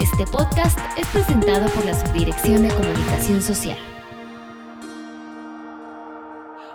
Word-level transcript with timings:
Este 0.00 0.26
podcast 0.30 0.78
es 0.96 1.08
presentado 1.08 1.68
por 1.70 1.84
la 1.84 1.92
Subdirección 1.92 2.62
de 2.62 2.68
Comunicación 2.68 3.42
Social. 3.42 3.91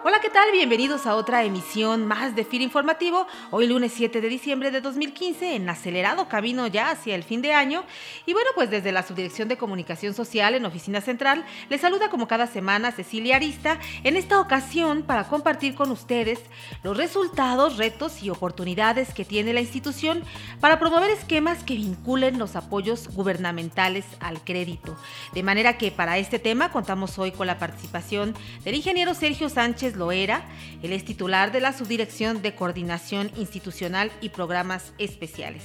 Hola, 0.10 0.22
¿qué 0.22 0.30
tal? 0.30 0.50
Bienvenidos 0.54 1.06
a 1.06 1.16
otra 1.16 1.44
emisión 1.44 2.06
más 2.06 2.34
de 2.34 2.46
FIR 2.46 2.62
Informativo. 2.62 3.28
Hoy 3.52 3.68
lunes 3.68 3.92
7 3.94 4.22
de 4.22 4.30
diciembre 4.30 4.72
de 4.72 4.80
2015 4.80 5.56
en 5.56 5.68
acelerado 5.68 6.30
camino 6.30 6.66
ya 6.66 6.92
hacia 6.92 7.14
el 7.14 7.26
fin 7.26 7.42
de 7.42 7.52
año. 7.52 7.84
Y 8.26 8.32
bueno, 8.32 8.50
pues 8.56 8.70
desde 8.70 8.94
la 8.94 9.04
Subdirección 9.04 9.50
de 9.50 9.58
Comunicación 9.58 10.14
Social 10.14 10.56
en 10.56 10.66
Oficina 10.66 11.02
Central 11.02 11.44
les 11.70 11.82
saluda 11.82 12.10
como 12.10 12.26
cada 12.26 12.48
semana 12.48 12.94
Cecilia 12.94 13.36
Arista 13.36 13.80
en 14.06 14.16
esta 14.16 14.40
ocasión 14.40 15.04
para 15.04 15.26
compartir 15.26 15.76
con 15.76 15.92
ustedes 15.92 16.40
los 16.84 16.96
resultados, 16.96 17.76
retos 17.76 18.24
y 18.24 18.30
oportunidades 18.30 19.14
que 19.14 19.26
tiene 19.26 19.52
la 19.52 19.60
institución 19.60 20.24
para 20.62 20.80
promover 20.80 21.12
esquemas 21.12 21.66
que 21.66 21.76
vinculen 21.76 22.40
los 22.40 22.56
apoyos 22.56 23.10
gubernamentales 23.10 24.06
al 24.22 24.40
crédito. 24.40 24.96
De 25.34 25.44
manera 25.44 25.78
que 25.78 25.92
para 25.92 26.18
este 26.18 26.40
tema 26.40 26.72
contamos 26.72 27.20
hoy 27.20 27.34
con 27.34 27.46
la 27.46 27.60
participación 27.60 28.34
del 28.64 28.76
ingeniero 28.76 29.14
Sergio 29.14 29.50
Sánchez 29.50 29.97
Loera. 29.98 30.46
Él 30.82 30.94
es 30.94 31.04
titular 31.04 31.52
de 31.52 31.60
la 31.60 31.74
Subdirección 31.74 32.42
de 32.42 32.56
Coordinación 32.56 33.32
Institucional 33.36 34.12
y 34.22 34.30
Programas 34.30 34.94
Especiales. 34.98 35.64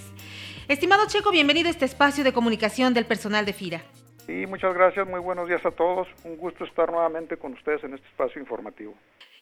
Estimado 0.69 1.07
Checo, 1.07 1.31
bienvenido 1.31 1.69
a 1.69 1.71
este 1.71 1.85
espacio 1.85 2.25
de 2.25 2.33
comunicación 2.33 2.95
del 2.95 3.07
personal 3.07 3.45
de 3.45 3.53
FIRA. 3.53 3.83
Sí, 4.27 4.47
muchas 4.47 4.75
gracias, 4.75 5.07
muy 5.07 5.21
buenos 5.21 5.49
días 5.49 5.65
a 5.67 5.71
todos. 5.71 6.09
Un 6.25 6.37
gusto 6.37 6.65
estar 6.65 6.91
nuevamente 6.91 7.37
con 7.37 7.53
ustedes 7.53 7.85
en 7.85 7.95
este 7.95 8.07
espacio 8.09 8.41
informativo. 8.41 8.95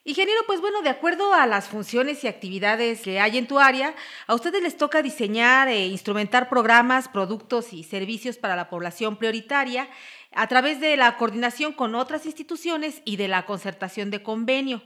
Ingeniero, 0.02 0.40
pues 0.46 0.62
bueno, 0.62 0.80
de 0.80 0.88
acuerdo 0.88 1.34
a 1.34 1.46
las 1.46 1.68
funciones 1.68 2.24
y 2.24 2.28
actividades 2.28 3.02
que 3.02 3.20
hay 3.20 3.36
en 3.36 3.46
tu 3.46 3.58
área, 3.58 3.94
a 4.26 4.34
ustedes 4.34 4.62
les 4.62 4.78
toca 4.78 5.02
diseñar 5.02 5.68
e 5.68 5.88
instrumentar 5.88 6.48
programas, 6.48 7.06
productos 7.06 7.74
y 7.74 7.82
servicios 7.82 8.38
para 8.38 8.56
la 8.56 8.70
población 8.70 9.18
prioritaria 9.18 9.90
a 10.32 10.46
través 10.46 10.80
de 10.80 10.96
la 10.96 11.16
coordinación 11.16 11.72
con 11.72 11.94
otras 11.94 12.26
instituciones 12.26 13.02
y 13.04 13.16
de 13.16 13.28
la 13.28 13.46
concertación 13.46 14.10
de 14.10 14.22
convenio. 14.22 14.82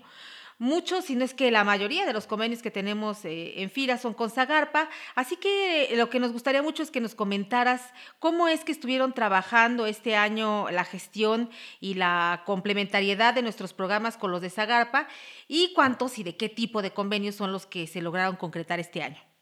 Muchos, 0.58 1.06
si 1.06 1.16
no 1.16 1.24
es 1.24 1.34
que 1.34 1.50
la 1.50 1.64
mayoría 1.64 2.06
de 2.06 2.12
los 2.12 2.28
convenios 2.28 2.62
que 2.62 2.70
tenemos 2.70 3.24
eh, 3.24 3.60
en 3.60 3.70
FIRA 3.70 3.98
son 3.98 4.14
con 4.14 4.30
Zagarpa, 4.30 4.88
así 5.16 5.34
que 5.36 5.90
lo 5.96 6.08
que 6.10 6.20
nos 6.20 6.30
gustaría 6.30 6.62
mucho 6.62 6.84
es 6.84 6.92
que 6.92 7.00
nos 7.00 7.16
comentaras 7.16 7.82
cómo 8.20 8.46
es 8.46 8.64
que 8.64 8.70
estuvieron 8.70 9.12
trabajando 9.12 9.84
este 9.86 10.14
año 10.14 10.70
la 10.70 10.84
gestión 10.84 11.50
y 11.80 11.94
la 11.94 12.44
complementariedad 12.46 13.34
de 13.34 13.42
nuestros 13.42 13.74
programas 13.74 14.16
con 14.16 14.30
los 14.30 14.42
de 14.42 14.50
Zagarpa 14.50 15.08
y 15.48 15.72
cuántos 15.74 16.18
y 16.20 16.22
de 16.22 16.36
qué 16.36 16.48
tipo 16.48 16.82
de 16.82 16.92
convenios 16.92 17.34
son 17.34 17.50
los 17.50 17.66
que 17.66 17.88
se 17.88 18.00
lograron 18.00 18.36
concretar 18.36 18.78
este 18.78 19.02
año. 19.02 19.33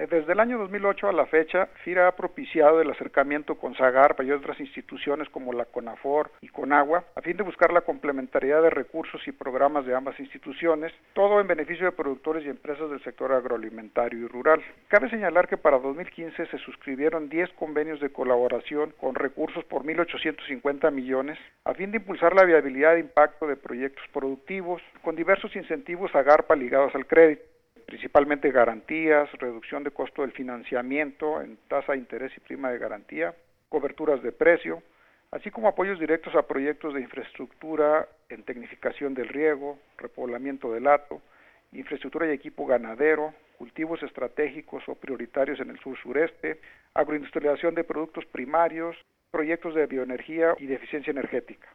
Eh, 0.00 0.06
desde 0.10 0.32
el 0.32 0.40
año 0.40 0.56
2008 0.56 1.08
a 1.08 1.12
la 1.12 1.26
fecha, 1.26 1.66
FIRA 1.84 2.08
ha 2.08 2.16
propiciado 2.16 2.80
el 2.80 2.90
acercamiento 2.90 3.56
con 3.56 3.74
SAGARPA 3.74 4.24
y 4.24 4.30
otras 4.30 4.58
instituciones 4.58 5.28
como 5.28 5.52
la 5.52 5.66
CONAFOR 5.66 6.30
y 6.40 6.48
CONAGUA 6.48 7.04
a 7.14 7.20
fin 7.20 7.36
de 7.36 7.42
buscar 7.42 7.70
la 7.70 7.82
complementariedad 7.82 8.62
de 8.62 8.70
recursos 8.70 9.20
y 9.26 9.32
programas 9.32 9.84
de 9.84 9.94
ambas 9.94 10.18
instituciones, 10.18 10.92
todo 11.12 11.38
en 11.38 11.48
beneficio 11.48 11.84
de 11.84 11.92
productores 11.92 12.46
y 12.46 12.48
empresas 12.48 12.88
del 12.88 13.02
sector 13.04 13.30
agroalimentario 13.32 14.20
y 14.20 14.26
rural. 14.26 14.62
Cabe 14.88 15.10
señalar 15.10 15.48
que 15.48 15.58
para 15.58 15.78
2015 15.78 16.46
se 16.46 16.58
suscribieron 16.58 17.28
10 17.28 17.50
convenios 17.58 18.00
de 18.00 18.10
colaboración 18.10 18.94
con 18.98 19.14
recursos 19.14 19.64
por 19.64 19.82
1.850 19.82 20.90
millones 20.92 21.38
a 21.64 21.74
fin 21.74 21.90
de 21.90 21.98
impulsar 21.98 22.34
la 22.34 22.44
viabilidad 22.44 22.96
e 22.96 23.00
impacto 23.00 23.46
de 23.46 23.56
proyectos 23.56 24.04
productivos 24.14 24.80
con 25.02 25.14
diversos 25.14 25.54
incentivos 25.56 26.10
SAGARPA 26.12 26.56
ligados 26.56 26.94
al 26.94 27.06
crédito 27.06 27.49
principalmente 27.90 28.52
garantías, 28.52 29.28
reducción 29.32 29.82
de 29.82 29.90
costo 29.90 30.22
del 30.22 30.30
financiamiento 30.30 31.42
en 31.42 31.58
tasa 31.66 31.92
de 31.92 31.98
interés 31.98 32.30
y 32.36 32.40
prima 32.40 32.70
de 32.70 32.78
garantía, 32.78 33.34
coberturas 33.68 34.22
de 34.22 34.30
precio, 34.30 34.80
así 35.32 35.50
como 35.50 35.66
apoyos 35.66 35.98
directos 35.98 36.36
a 36.36 36.46
proyectos 36.46 36.94
de 36.94 37.00
infraestructura 37.00 38.06
en 38.28 38.44
tecnificación 38.44 39.12
del 39.12 39.28
riego, 39.28 39.76
repoblamiento 39.98 40.72
del 40.72 40.86
hato, 40.86 41.20
infraestructura 41.72 42.28
y 42.28 42.30
equipo 42.30 42.64
ganadero, 42.64 43.34
cultivos 43.58 44.00
estratégicos 44.04 44.88
o 44.88 44.94
prioritarios 44.94 45.58
en 45.58 45.70
el 45.70 45.78
sur-sureste, 45.80 46.60
agroindustrialización 46.94 47.74
de 47.74 47.82
productos 47.82 48.24
primarios, 48.26 48.96
proyectos 49.32 49.74
de 49.74 49.86
bioenergía 49.86 50.54
y 50.58 50.66
de 50.66 50.76
eficiencia 50.76 51.10
energética. 51.10 51.66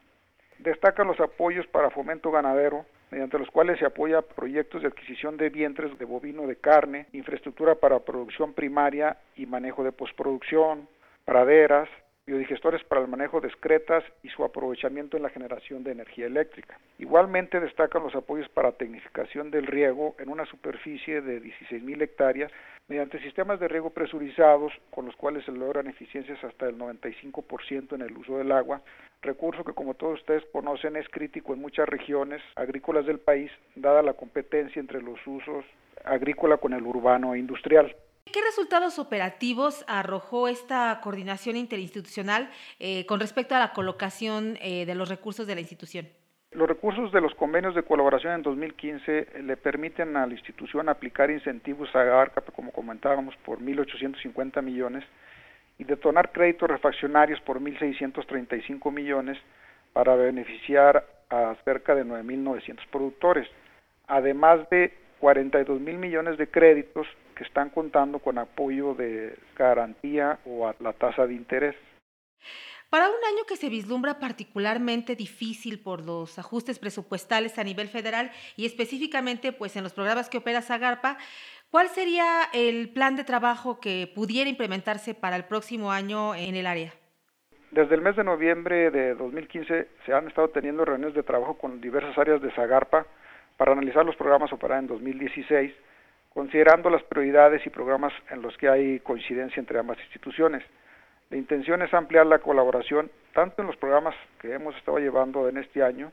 Destacan 0.60 1.08
los 1.08 1.20
apoyos 1.20 1.66
para 1.66 1.90
fomento 1.90 2.30
ganadero, 2.30 2.86
mediante 3.10 3.38
los 3.38 3.50
cuales 3.50 3.78
se 3.78 3.86
apoya 3.86 4.22
proyectos 4.22 4.82
de 4.82 4.88
adquisición 4.88 5.36
de 5.36 5.50
vientres 5.50 5.96
de 5.98 6.04
bovino 6.04 6.46
de 6.46 6.56
carne, 6.56 7.06
infraestructura 7.12 7.76
para 7.76 8.00
producción 8.00 8.52
primaria 8.52 9.16
y 9.36 9.46
manejo 9.46 9.84
de 9.84 9.92
postproducción, 9.92 10.88
praderas, 11.24 11.88
biodigestores 12.26 12.82
para 12.82 13.02
el 13.02 13.08
manejo 13.08 13.40
de 13.40 13.46
excretas 13.46 14.02
y 14.24 14.28
su 14.30 14.44
aprovechamiento 14.44 15.16
en 15.16 15.22
la 15.22 15.30
generación 15.30 15.84
de 15.84 15.92
energía 15.92 16.26
eléctrica. 16.26 16.76
Igualmente 16.98 17.60
destacan 17.60 18.02
los 18.02 18.16
apoyos 18.16 18.48
para 18.48 18.72
tecnificación 18.72 19.52
del 19.52 19.66
riego 19.66 20.16
en 20.18 20.28
una 20.28 20.44
superficie 20.46 21.20
de 21.20 21.40
16.000 21.40 22.02
hectáreas 22.02 22.50
mediante 22.88 23.20
sistemas 23.20 23.60
de 23.60 23.68
riego 23.68 23.90
presurizados 23.90 24.72
con 24.90 25.06
los 25.06 25.14
cuales 25.14 25.44
se 25.44 25.52
logran 25.52 25.86
eficiencias 25.86 26.42
hasta 26.42 26.68
el 26.68 26.76
95% 26.76 27.94
en 27.94 28.02
el 28.02 28.16
uso 28.16 28.38
del 28.38 28.50
agua, 28.50 28.82
recurso 29.22 29.62
que 29.64 29.72
como 29.72 29.94
todos 29.94 30.20
ustedes 30.20 30.44
conocen 30.52 30.96
es 30.96 31.08
crítico 31.08 31.54
en 31.54 31.60
muchas 31.60 31.88
regiones 31.88 32.42
agrícolas 32.56 33.06
del 33.06 33.20
país, 33.20 33.52
dada 33.76 34.02
la 34.02 34.14
competencia 34.14 34.80
entre 34.80 35.00
los 35.00 35.24
usos 35.26 35.64
agrícola 36.04 36.56
con 36.58 36.72
el 36.72 36.82
urbano 36.82 37.34
e 37.34 37.38
industrial. 37.38 37.94
¿Qué 38.32 38.42
resultados 38.42 38.98
operativos 38.98 39.84
arrojó 39.88 40.48
esta 40.48 41.00
coordinación 41.02 41.56
interinstitucional 41.56 42.50
eh, 42.80 43.06
con 43.06 43.20
respecto 43.20 43.54
a 43.54 43.60
la 43.60 43.72
colocación 43.72 44.58
eh, 44.60 44.84
de 44.84 44.94
los 44.94 45.08
recursos 45.08 45.46
de 45.46 45.54
la 45.54 45.60
institución? 45.60 46.08
Los 46.50 46.68
recursos 46.68 47.12
de 47.12 47.20
los 47.20 47.34
convenios 47.34 47.74
de 47.74 47.82
colaboración 47.82 48.34
en 48.34 48.42
2015 48.42 49.42
le 49.42 49.56
permiten 49.56 50.16
a 50.16 50.26
la 50.26 50.32
institución 50.32 50.88
aplicar 50.88 51.30
incentivos 51.30 51.88
a 51.94 52.00
ARCAP, 52.20 52.50
como 52.52 52.72
comentábamos, 52.72 53.34
por 53.44 53.60
1.850 53.60 54.62
millones 54.62 55.04
y 55.78 55.84
detonar 55.84 56.32
créditos 56.32 56.68
refaccionarios 56.68 57.40
por 57.40 57.60
1.635 57.60 58.92
millones 58.92 59.38
para 59.92 60.16
beneficiar 60.16 61.06
a 61.30 61.54
cerca 61.64 61.94
de 61.94 62.04
9.900 62.04 62.86
productores, 62.90 63.48
además 64.08 64.68
de 64.70 64.92
42 65.20 65.80
mil 65.80 65.98
millones 65.98 66.38
de 66.38 66.48
créditos 66.48 67.06
que 67.36 67.44
están 67.44 67.70
contando 67.70 68.18
con 68.18 68.38
apoyo 68.38 68.94
de 68.94 69.38
garantía 69.56 70.38
o 70.46 70.66
a 70.66 70.74
la 70.80 70.92
tasa 70.94 71.26
de 71.26 71.34
interés. 71.34 71.76
Para 72.88 73.08
un 73.08 73.24
año 73.28 73.44
que 73.46 73.56
se 73.56 73.68
vislumbra 73.68 74.18
particularmente 74.18 75.16
difícil 75.16 75.80
por 75.80 76.04
los 76.04 76.38
ajustes 76.38 76.78
presupuestales 76.78 77.58
a 77.58 77.64
nivel 77.64 77.88
federal 77.88 78.30
y 78.56 78.64
específicamente 78.64 79.52
pues 79.52 79.76
en 79.76 79.82
los 79.82 79.92
programas 79.92 80.30
que 80.30 80.38
opera 80.38 80.62
Zagarpa, 80.62 81.18
¿cuál 81.70 81.88
sería 81.88 82.44
el 82.54 82.88
plan 82.90 83.16
de 83.16 83.24
trabajo 83.24 83.80
que 83.80 84.10
pudiera 84.14 84.48
implementarse 84.48 85.14
para 85.14 85.36
el 85.36 85.44
próximo 85.44 85.90
año 85.92 86.34
en 86.34 86.54
el 86.54 86.66
área? 86.66 86.92
Desde 87.72 87.96
el 87.96 88.00
mes 88.00 88.16
de 88.16 88.24
noviembre 88.24 88.90
de 88.90 89.14
2015 89.14 89.88
se 90.06 90.12
han 90.14 90.28
estado 90.28 90.48
teniendo 90.48 90.84
reuniones 90.84 91.14
de 91.14 91.24
trabajo 91.24 91.58
con 91.58 91.80
diversas 91.80 92.16
áreas 92.16 92.40
de 92.40 92.52
Zagarpa 92.52 93.04
para 93.56 93.72
analizar 93.72 94.06
los 94.06 94.16
programas 94.16 94.52
operados 94.52 94.84
en 94.84 94.88
2016, 94.88 95.74
considerando 96.36 96.90
las 96.90 97.02
prioridades 97.04 97.64
y 97.64 97.70
programas 97.70 98.12
en 98.28 98.42
los 98.42 98.54
que 98.58 98.68
hay 98.68 99.00
coincidencia 99.00 99.58
entre 99.58 99.78
ambas 99.78 99.98
instituciones. 100.00 100.62
La 101.30 101.38
intención 101.38 101.80
es 101.80 101.94
ampliar 101.94 102.26
la 102.26 102.40
colaboración 102.40 103.10
tanto 103.32 103.62
en 103.62 103.68
los 103.68 103.76
programas 103.78 104.14
que 104.38 104.52
hemos 104.52 104.76
estado 104.76 104.98
llevando 104.98 105.48
en 105.48 105.56
este 105.56 105.82
año, 105.82 106.12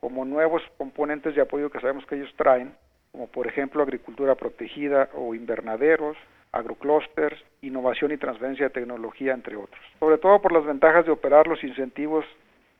como 0.00 0.24
nuevos 0.24 0.64
componentes 0.76 1.36
de 1.36 1.42
apoyo 1.42 1.70
que 1.70 1.78
sabemos 1.78 2.04
que 2.06 2.16
ellos 2.16 2.34
traen, 2.36 2.74
como 3.12 3.28
por 3.28 3.46
ejemplo 3.46 3.84
agricultura 3.84 4.34
protegida 4.34 5.10
o 5.14 5.32
invernaderos, 5.32 6.16
agroclusters, 6.50 7.40
innovación 7.60 8.10
y 8.10 8.16
transferencia 8.16 8.66
de 8.66 8.74
tecnología, 8.74 9.32
entre 9.32 9.54
otros. 9.54 9.80
Sobre 10.00 10.18
todo 10.18 10.42
por 10.42 10.50
las 10.50 10.64
ventajas 10.64 11.06
de 11.06 11.12
operar 11.12 11.46
los 11.46 11.62
incentivos 11.62 12.24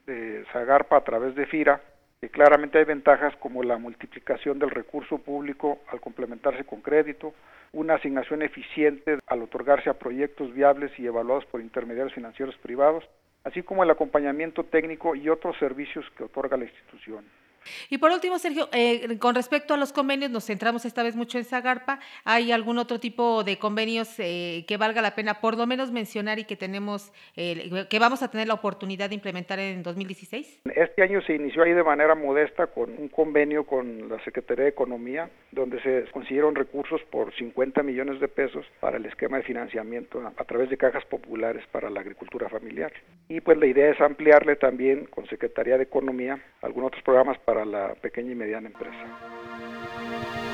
de 0.06 0.44
Zagarpa 0.52 0.96
a 0.96 1.04
través 1.04 1.36
de 1.36 1.46
FIRA, 1.46 1.80
que 2.22 2.30
claramente 2.30 2.78
hay 2.78 2.84
ventajas 2.84 3.34
como 3.40 3.64
la 3.64 3.78
multiplicación 3.78 4.60
del 4.60 4.70
recurso 4.70 5.18
público 5.18 5.80
al 5.88 6.00
complementarse 6.00 6.62
con 6.62 6.80
crédito, 6.80 7.34
una 7.72 7.94
asignación 7.94 8.42
eficiente 8.42 9.18
al 9.26 9.42
otorgarse 9.42 9.90
a 9.90 9.98
proyectos 9.98 10.54
viables 10.54 10.92
y 11.00 11.06
evaluados 11.06 11.44
por 11.46 11.60
intermediarios 11.60 12.14
financieros 12.14 12.54
privados, 12.58 13.02
así 13.42 13.64
como 13.64 13.82
el 13.82 13.90
acompañamiento 13.90 14.62
técnico 14.62 15.16
y 15.16 15.28
otros 15.28 15.58
servicios 15.58 16.08
que 16.16 16.22
otorga 16.22 16.56
la 16.56 16.66
institución. 16.66 17.24
Y 17.90 17.98
por 17.98 18.10
último, 18.10 18.38
Sergio, 18.38 18.68
eh, 18.72 19.18
con 19.18 19.34
respecto 19.34 19.74
a 19.74 19.76
los 19.76 19.92
convenios, 19.92 20.30
nos 20.30 20.46
centramos 20.46 20.84
esta 20.84 21.02
vez 21.02 21.16
mucho 21.16 21.38
en 21.38 21.44
Zagarpa. 21.44 22.00
¿Hay 22.24 22.52
algún 22.52 22.78
otro 22.78 23.00
tipo 23.00 23.44
de 23.44 23.58
convenios 23.58 24.14
eh, 24.18 24.64
que 24.66 24.76
valga 24.76 25.02
la 25.02 25.14
pena 25.14 25.40
por 25.40 25.56
lo 25.56 25.66
menos 25.66 25.92
mencionar 25.92 26.38
y 26.38 26.44
que 26.44 26.56
tenemos, 26.56 27.12
eh, 27.36 27.86
que 27.88 27.98
vamos 27.98 28.22
a 28.22 28.30
tener 28.30 28.46
la 28.46 28.54
oportunidad 28.54 29.08
de 29.08 29.14
implementar 29.14 29.58
en 29.58 29.82
2016? 29.82 30.62
Este 30.74 31.02
año 31.02 31.20
se 31.22 31.34
inició 31.34 31.62
ahí 31.62 31.72
de 31.72 31.84
manera 31.84 32.14
modesta 32.14 32.66
con 32.68 32.90
un 32.98 33.08
convenio 33.08 33.64
con 33.64 34.08
la 34.08 34.22
Secretaría 34.24 34.64
de 34.64 34.70
Economía, 34.70 35.30
donde 35.50 35.80
se 35.82 36.10
consiguieron 36.12 36.54
recursos 36.54 37.00
por 37.10 37.34
50 37.34 37.82
millones 37.82 38.20
de 38.20 38.28
pesos 38.28 38.66
para 38.80 38.96
el 38.96 39.06
esquema 39.06 39.38
de 39.38 39.42
financiamiento 39.42 40.20
a, 40.20 40.32
a 40.36 40.44
través 40.44 40.70
de 40.70 40.76
cajas 40.76 41.04
populares 41.04 41.64
para 41.70 41.90
la 41.90 42.00
agricultura 42.00 42.48
familiar. 42.48 42.92
Y 43.28 43.40
pues 43.40 43.58
la 43.58 43.66
idea 43.66 43.90
es 43.90 44.00
ampliarle 44.00 44.56
también 44.56 45.06
con 45.06 45.26
Secretaría 45.26 45.76
de 45.76 45.84
Economía 45.84 46.40
algunos 46.62 46.88
otros 46.88 47.02
programas 47.02 47.38
para 47.40 47.51
la 47.64 47.94
pequeña 47.94 48.32
y 48.32 48.34
mediana 48.34 48.68
empresa. 48.68 50.51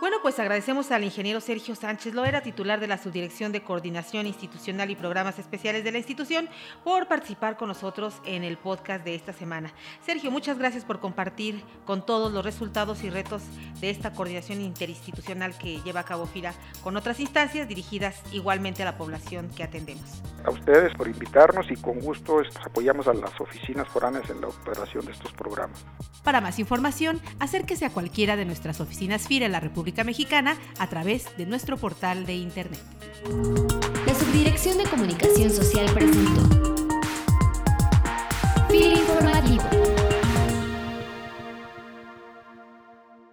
Bueno, 0.00 0.18
pues 0.20 0.38
agradecemos 0.38 0.90
al 0.90 1.04
ingeniero 1.04 1.40
Sergio 1.40 1.74
Sánchez 1.74 2.14
Loera, 2.14 2.42
titular 2.42 2.80
de 2.80 2.86
la 2.86 2.98
Subdirección 2.98 3.52
de 3.52 3.62
Coordinación 3.62 4.26
Institucional 4.26 4.90
y 4.90 4.96
Programas 4.96 5.38
Especiales 5.38 5.84
de 5.84 5.92
la 5.92 5.98
institución, 5.98 6.48
por 6.82 7.06
participar 7.06 7.56
con 7.56 7.68
nosotros 7.68 8.20
en 8.26 8.44
el 8.44 8.58
podcast 8.58 9.04
de 9.04 9.14
esta 9.14 9.32
semana. 9.32 9.72
Sergio, 10.04 10.30
muchas 10.30 10.58
gracias 10.58 10.84
por 10.84 11.00
compartir 11.00 11.62
con 11.86 12.04
todos 12.04 12.32
los 12.32 12.44
resultados 12.44 13.02
y 13.04 13.10
retos 13.10 13.42
de 13.80 13.90
esta 13.90 14.12
coordinación 14.12 14.60
interinstitucional 14.60 15.56
que 15.56 15.80
lleva 15.82 16.00
a 16.00 16.04
cabo 16.04 16.26
FIRA 16.26 16.54
con 16.82 16.96
otras 16.96 17.20
instancias 17.20 17.68
dirigidas 17.68 18.20
igualmente 18.32 18.82
a 18.82 18.86
la 18.86 18.98
población 18.98 19.48
que 19.56 19.62
atendemos. 19.62 20.22
A 20.44 20.50
ustedes 20.50 20.92
por 20.94 21.08
invitarnos 21.08 21.70
y 21.70 21.76
con 21.76 22.00
gusto 22.00 22.42
apoyamos 22.64 23.06
a 23.08 23.14
las 23.14 23.40
oficinas 23.40 23.88
foráneas 23.88 24.28
en 24.28 24.40
la 24.40 24.48
operación 24.48 25.06
de 25.06 25.12
estos 25.12 25.32
programas. 25.32 25.84
Para 26.22 26.40
más 26.40 26.58
información, 26.58 27.20
acérquese 27.38 27.84
a 27.86 27.90
cualquiera 27.90 28.36
de 28.36 28.44
nuestras 28.44 28.80
oficinas 28.80 29.28
FIRA 29.28 29.46
en 29.46 29.52
la 29.52 29.60
República 29.60 29.83
Mexicana 30.04 30.56
a 30.78 30.88
través 30.88 31.26
de 31.36 31.46
nuestro 31.46 31.76
portal 31.76 32.26
de 32.26 32.34
Internet. 32.34 32.80
La 34.06 34.14
Subdirección 34.14 34.78
de 34.78 34.84
Comunicación 34.84 35.50
Social 35.50 35.86
presentó 35.92 36.63